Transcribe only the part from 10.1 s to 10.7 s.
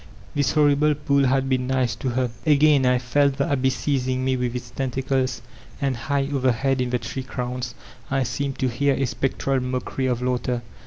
hughter.